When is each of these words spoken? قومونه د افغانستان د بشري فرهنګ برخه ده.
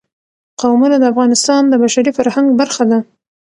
قومونه 0.61 0.95
د 0.99 1.03
افغانستان 1.11 1.61
د 1.67 1.73
بشري 1.83 2.11
فرهنګ 2.17 2.47
برخه 2.59 2.83
ده. 2.91 2.99